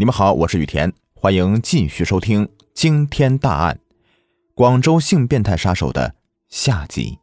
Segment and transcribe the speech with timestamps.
[0.00, 3.78] 你们好，我是雨田，欢迎继续收听《惊天大案》——
[4.56, 6.14] 广州性变态杀手的
[6.48, 7.18] 下集。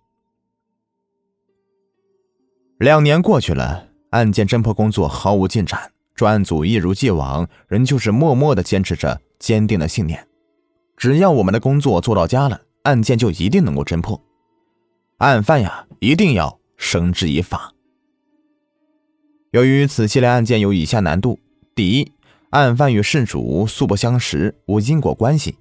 [2.78, 10.28] 两年过去了，案件侦破工作毫无进展，专案组一如既往，仍旧是默默的坚持着坚定的信念：
[10.96, 14.22] 只要我们的工作做到家了，案件就一定能够侦破，
[15.18, 17.74] 案犯呀，一定要绳之以法。
[19.50, 21.40] 由于此系列案件有以下难度：
[21.74, 22.12] 第一，
[22.52, 25.52] 案犯与事主素不相识，无因果关系；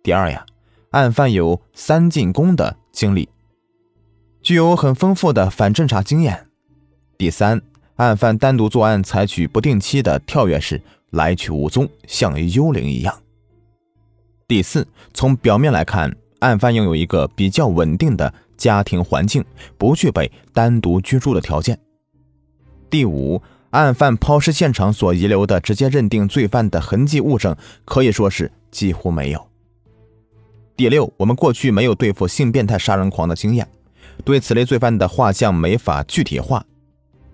[0.00, 0.46] 第二呀，
[0.90, 3.28] 案犯有三进宫的经历，
[4.40, 6.46] 具有很丰富的反侦查经验；
[7.18, 7.60] 第三，
[7.96, 13.12] 案犯单独作案，采取不定期的跳跃式，来去无踪，像幽灵一样；
[14.46, 19.44] 第四，从表面来看，案犯拥有一个比较稳定的家庭环境，
[19.76, 21.76] 不具备单独居住的条件。
[22.88, 29.48] 第五，案犯抛尸现场所遗留的直接认定罪犯的痕迹物证，可以说是几乎没有。
[30.76, 33.68] 第六，我们过去没有对付性变态杀人狂的经验，
[34.24, 36.64] 对此类罪犯的画像没法具体化，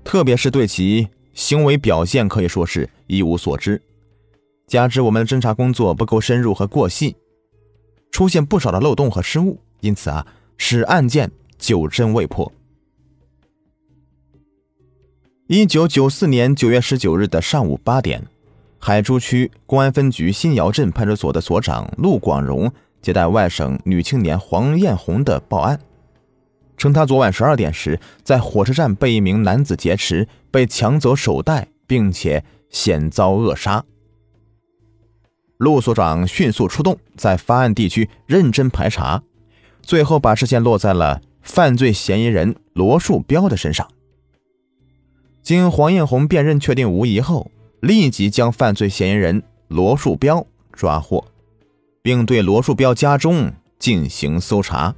[0.04, 3.80] 特别是对其行为表现可以说是一无所知。
[4.66, 7.16] 加之我们的侦查工作不够深入和过细，
[8.10, 10.26] 出现不少的漏洞和失误，因此啊，
[10.58, 12.52] 使案件久侦未破。
[15.48, 18.26] 一九九四年九月十九日的上午八点，
[18.80, 25.78] 海珠区公安分局新窑镇派出所的所长陆广荣接待外省女青年黄艳红的报案，
[26.76, 33.84] 称她昨晚十二点时在火车站被一名男子劫持，被抢走手袋，并且险遭扼杀。
[35.58, 39.22] 陆所长迅速出动，在发案地区认真排查，
[39.80, 43.86] 最后把视线落在了犯罪嫌疑人罗树标的身上。
[45.46, 51.24] 经黄艳红辨认确定无疑后，立即将犯罪嫌疑人罗树标抓获，
[52.02, 54.96] 并对罗树标家中进行搜查。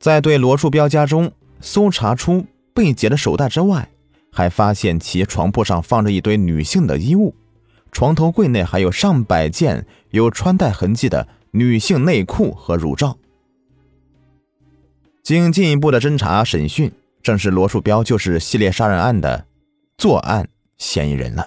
[0.00, 2.44] 在对罗树标家中搜查出
[2.74, 3.88] 被劫的手袋之外，
[4.32, 7.32] 还发现其床铺上放着一堆女性的衣物，
[7.92, 13.16] 床头柜内还有上百件有穿戴痕迹的女性内裤和乳罩。
[15.22, 16.90] 经进一步的侦查审讯。
[17.22, 19.46] 正是罗树标就是系列杀人案的
[19.96, 20.48] 作案
[20.78, 21.46] 嫌疑人了。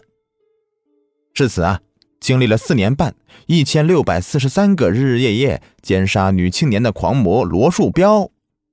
[1.33, 1.81] 至此啊，
[2.19, 3.15] 经历了四年半、
[3.47, 8.29] 一千六百四十三个日日夜夜奸杀女青年的狂魔罗树标，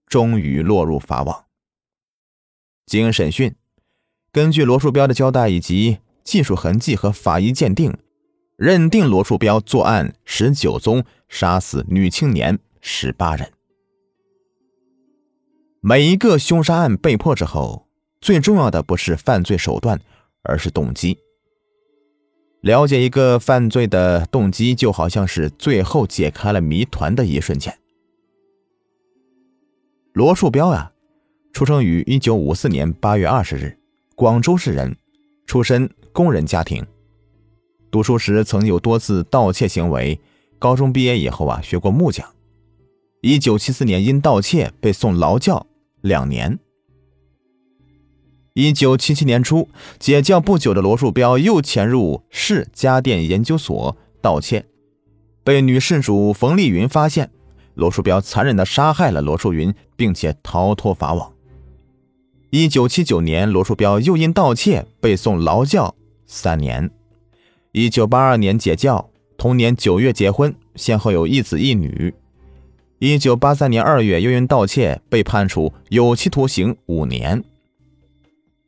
[0.06, 1.46] 终于落入法网。
[2.84, 3.54] 经审讯，
[4.30, 7.96] 根据罗树标的交代以及技术痕迹和法医鉴定，
[8.56, 13.50] 认定罗树标作案十九宗，杀死女青年十八人。
[15.82, 17.86] 每一个凶杀案被破之后，
[18.20, 19.98] 最重要的不是犯罪手段，
[20.42, 21.16] 而是动机。
[22.60, 27.78] 了解一个犯罪的动机，就好像是最后解开了谜团的一瞬间。
[30.12, 30.92] 罗树标啊，
[31.54, 33.78] 出生于一九五四年八月二十日，
[34.14, 34.94] 广州市人，
[35.46, 36.86] 出身工人家庭。
[37.90, 40.20] 读书时曾有多次盗窃行为，
[40.58, 42.28] 高中毕业以后啊，学过木匠。
[43.22, 45.66] 一九七四年因盗窃被送劳教。
[46.00, 46.58] 两年。
[48.54, 49.68] 一九七七年初，
[49.98, 54.66] 解教不久的罗树标又潜入市家电研究所盗窃，
[55.44, 57.30] 被女事主冯丽云发现。
[57.74, 61.32] 罗树标残忍的杀害了罗树云，并且逃脱法网。
[62.50, 65.94] 一九七九年，罗树标又因盗窃被送劳教
[66.26, 66.90] 三年。
[67.72, 69.08] 一九八二年解教，
[69.38, 72.12] 同年九月结婚，先后有一子一女。
[73.00, 77.42] 一九八三年二月，又因盗窃被判处有期徒刑五年。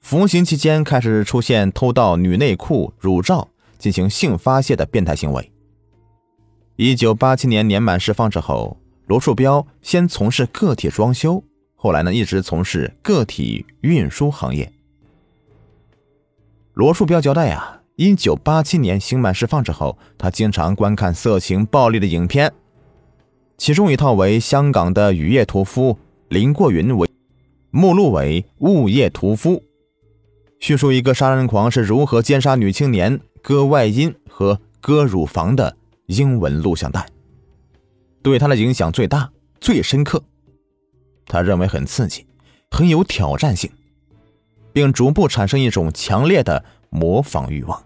[0.01, 5.53] 服刑期间，开始出现偷盗女内裤、乳罩进行性发泄的变态行为。
[6.77, 11.45] 一九八七年年满释放之后，罗树标先从事个体装修，
[11.77, 14.73] 后来呢一直从事个体运输行业。
[16.73, 22.51] 罗树标交代呀，一九八七年刑满释放之后，他经常观看色情暴力的影片。
[23.63, 25.95] 其中一套为香港的《雨夜屠夫》，
[26.29, 27.09] 林过云为
[27.71, 29.53] 目录为《雾夜屠夫》，
[30.59, 35.77] 叙述一个杀人狂是如何奸杀女青年、割外阴和割乳房的
[36.07, 37.07] 英文录像带，
[38.21, 39.31] 对他的影响最大、
[39.61, 40.21] 最深刻。
[41.25, 42.27] 他认为很刺激，
[42.69, 43.71] 很有挑战性，
[44.73, 47.81] 并逐步产生一种强烈的模仿欲望。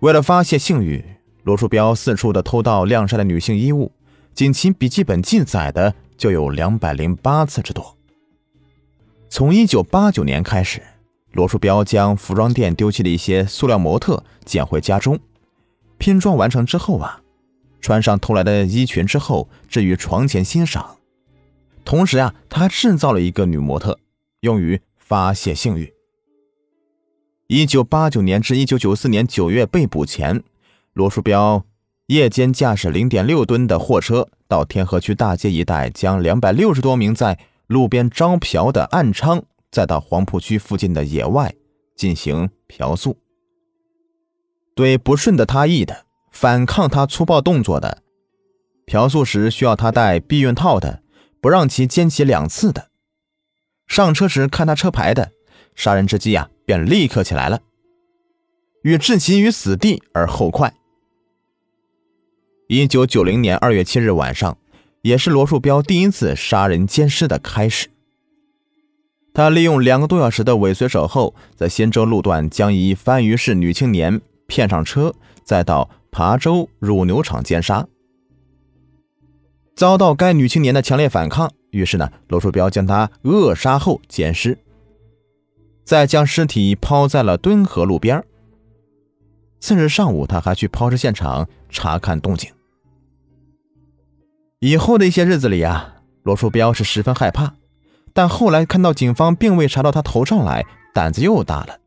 [0.00, 1.15] 为了发泄性欲。
[1.46, 3.92] 罗树标四处的偷盗晾晒的女性衣物，
[4.34, 7.96] 仅其笔记本记载的就有两百零八次之多。
[9.28, 10.82] 从一九八九年开始，
[11.30, 15.20] 罗树标将服装店丢弃的一些塑料模特捡回家中，
[15.98, 17.22] 拼装完成之后啊，
[17.80, 20.96] 穿上偷来的衣裙之后置于床前欣赏。
[21.84, 24.00] 同时啊，他还制造了一个女模特，
[24.40, 25.94] 用于发泄性欲。
[27.46, 30.42] 一九八九年至一九九四年九月被捕前，
[30.96, 31.62] 罗树标
[32.06, 39.42] 夜间驾驶零点六吨的货车到天河区大街一带，将两百六十多名在路边招嫖的暗娼。
[39.70, 41.54] 再到黄浦区附近的野外
[41.94, 43.18] 进行嫖宿，
[44.74, 48.02] 对不顺的他意的、反抗他粗暴动作的、
[48.86, 51.02] 嫖宿时需要他戴避孕套的、
[51.42, 52.88] 不让其奸其两次的、
[53.86, 55.32] 上车时看他车牌的，
[55.74, 57.60] 杀人之机呀便立刻起来了，
[58.80, 60.72] 欲置其于死地而后快。
[62.68, 64.58] 一九九零年二月七日晚上，
[65.02, 67.86] 也是罗树标第一次杀人奸尸的开始。
[69.32, 75.14] 他利用两个多小时的尾随守候，在仙州路段将一番禺市女青年骗上车，
[75.44, 77.86] 再到琶洲乳牛场奸杀。
[79.76, 84.58] 遭到该女青年的强烈反抗，于是呢，罗树标将她扼杀后奸尸，
[85.84, 88.24] 再将尸体抛在了敦河路边。
[89.60, 92.50] 次日上午，他还去抛尸现场查看动静。
[94.60, 97.54] 以后的一些日子里啊，罗树标是十分害怕。
[98.12, 100.64] 但后来看到警方并未查到他头上来，
[100.94, 101.78] 胆子又大了。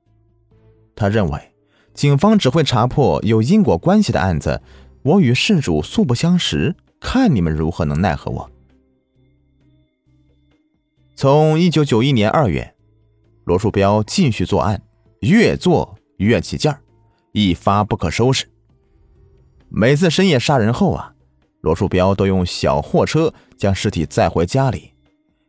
[0.95, 1.53] 他认为
[1.95, 4.61] 警方只会查破有因果关系的案子，
[5.01, 8.51] 我与事主素不相识，看你们如何能奈何我。
[11.15, 12.75] 从一九九一年二月，
[13.45, 14.83] 罗树标继续作案，
[15.21, 16.81] 越做越起劲儿，
[17.31, 18.45] 一发不可收拾。
[19.67, 21.15] 每次深夜杀人后啊，
[21.61, 24.93] 罗树标都用小货车将尸体载回家里。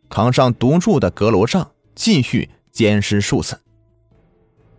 [0.08, 3.60] 扛上独住的阁楼上，继续奸尸数次，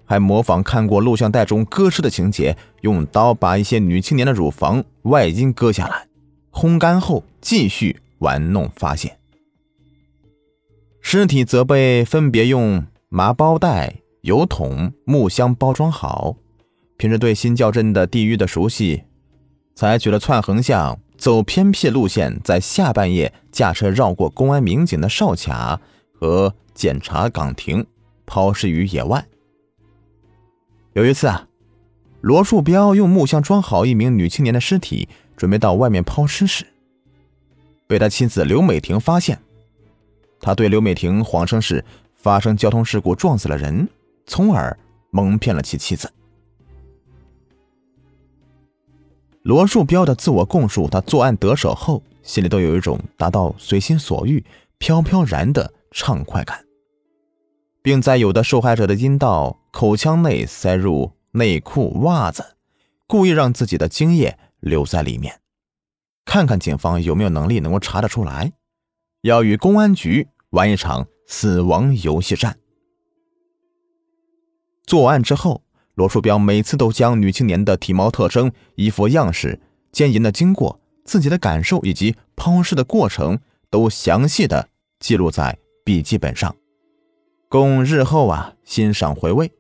[0.06, 6.08] 还模仿看过录像带中割尸的情节，用刀把一些女青年的乳房外阴割下来，
[6.52, 9.18] 烘干后继续玩弄发现。
[11.00, 16.36] 尸体则被分别用麻包袋、油桶、木箱包装好。
[16.98, 19.04] 凭着对新教镇的地域的熟悉，
[19.74, 21.00] 采取了窜横向。
[21.22, 25.80] 走偏僻路线，在下半夜驾车绕过公安民警的哨卡
[26.12, 27.86] 和检查岗亭，
[28.26, 29.24] 抛尸于野外。
[30.94, 31.48] 有一次啊，
[32.22, 35.08] 罗树标用木箱装好一名女青年的尸体，
[35.38, 36.66] 准备到外面抛尸时，
[37.86, 39.40] 被他妻子刘美婷发现。
[40.40, 41.86] 他对刘美婷谎称是
[42.16, 43.88] 发生交通事故撞死了人，
[44.26, 44.76] 从而
[45.12, 46.12] 蒙骗了其妻子。
[49.44, 54.46] 罗树标的自我供述，他作案得手后，心里都有一种达到随心所欲、
[54.78, 56.64] 飘飘然的畅快感，
[57.82, 62.56] 并在有的受害者的阴道、口腔内塞入内裤、袜子，
[63.08, 65.42] 故意让自己的精液留在里面，
[66.24, 68.54] 看看警方有没有能力能够查得出来，
[69.22, 72.60] 要与公安局玩一场死亡游戏战。
[74.86, 75.64] 作案之后。
[75.96, 79.60] 罗树标每次都将女青年的体貌特征、衣服样式、
[79.92, 83.40] 奸淫的经过、自己的感受以及抛尸的过程
[83.70, 86.56] 都详细的记录在笔记本上，
[87.50, 89.52] 供日后啊欣赏回味。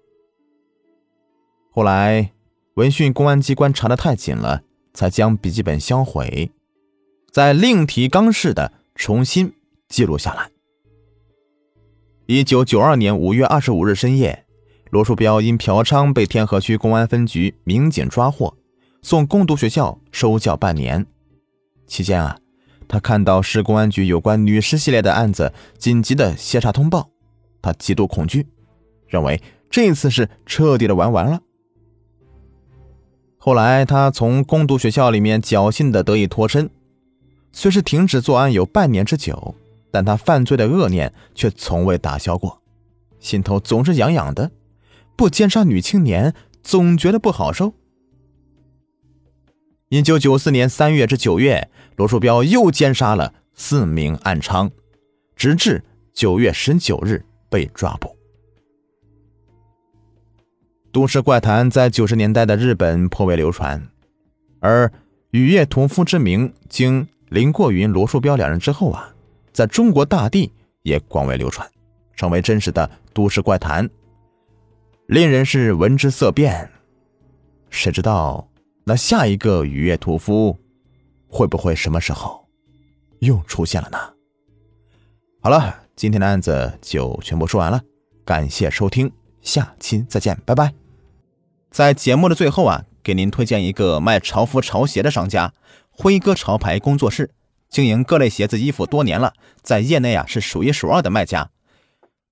[1.69, 2.31] 后来，
[2.75, 6.51] 闻讯公安机关查的太紧了，才将笔记本销毁，
[7.31, 9.53] 再另提纲式的重新
[9.89, 10.49] 记录下来。
[12.27, 14.45] 一九九二年五月二十五日深夜。
[14.91, 18.57] 罗树标因嫖娼被天河区公安分局民警抓获，
[19.01, 21.07] 送工读学校收教半年。
[21.87, 22.37] 期间啊，
[22.89, 27.09] 他看到市公安局有关女尸系列的案子紧急的协查通报，
[27.61, 28.45] 他极度恐惧，
[29.07, 31.39] 认为这次是彻底的玩完了。
[33.37, 36.69] 后来他从攻读学校里面侥幸的得以脱身，
[37.53, 39.55] 虽是停止作案有半年之久，
[39.89, 42.61] 但他犯罪的恶念却从未打消过，
[43.21, 44.51] 心头总是痒痒的。
[45.21, 47.75] 不奸杀女青年，总觉得不好受。
[49.89, 54.71] 一九九四年三月至九月，罗树标又奸杀了四名暗娼，
[55.35, 58.17] 直至九月十九日被抓捕。
[60.91, 63.87] 都市怪谈在九十年代的日本颇为流传，
[64.59, 64.91] 而
[65.29, 69.13] 雨夜屠夫之名经林过云、罗树标两人之后啊，
[69.53, 70.51] 在中国大地
[70.81, 71.69] 也广为流传，
[72.15, 73.87] 成为真实的都市怪谈。
[75.11, 76.71] 令人是闻之色变，
[77.69, 78.49] 谁知道
[78.85, 80.57] 那下一个雨夜屠夫
[81.27, 82.47] 会不会什么时候
[83.19, 83.99] 又出现了呢？
[85.41, 87.81] 好了，今天的案子就全部说完了，
[88.23, 90.73] 感谢收听，下期再见，拜拜。
[91.69, 95.53] 在节目的最后啊，给您推荐一个卖潮服潮鞋的商家——
[95.91, 97.31] 辉哥潮牌工作室，
[97.67, 101.51] 经营各类鞋子衣服多年了，在业内啊是数一数二的卖家，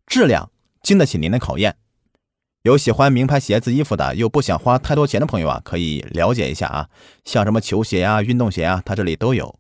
[0.07, 0.50] 质量
[0.81, 1.75] 经得起您的考验。
[2.70, 6.88] 有喜欢名牌鞋子衣服的，又不想花太多钱的朋友啊，可以了解一下啊，
[7.26, 9.58] 像什么球鞋呀、运动鞋啊，他这里都有。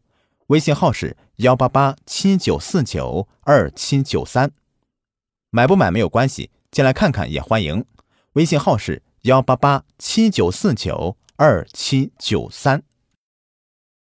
[0.47, 4.51] 微信号是幺八八七九四九二七九三，
[5.49, 7.83] 买不买没有关系，进来看看也欢迎。
[8.33, 12.83] 微信号是幺八八七九四九二七九三。